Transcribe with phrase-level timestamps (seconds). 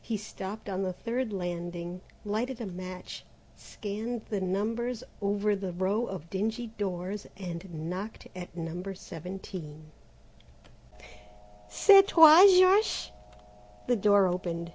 [0.00, 3.26] He stopped on the third landing, lighted a match,
[3.56, 8.82] scanned the numbers over the row of dingy doors, and knocked at No.
[8.94, 9.90] 17.
[11.68, 13.10] "C'est toi Georges?"
[13.86, 14.72] The door opened.